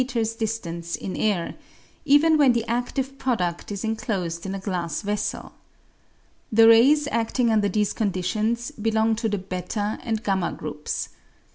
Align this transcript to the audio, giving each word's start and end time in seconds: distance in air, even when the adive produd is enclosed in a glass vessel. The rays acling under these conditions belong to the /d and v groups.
distance 0.03 0.95
in 0.95 1.15
air, 1.15 1.53
even 2.05 2.35
when 2.35 2.53
the 2.53 2.65
adive 2.67 3.17
produd 3.19 3.71
is 3.71 3.83
enclosed 3.83 4.47
in 4.47 4.55
a 4.55 4.59
glass 4.59 5.03
vessel. 5.03 5.53
The 6.51 6.67
rays 6.67 7.07
acling 7.09 7.51
under 7.51 7.69
these 7.69 7.93
conditions 7.93 8.71
belong 8.71 9.15
to 9.17 9.29
the 9.29 9.37
/d 9.37 9.99
and 10.01 10.19
v 10.23 10.57
groups. 10.57 11.09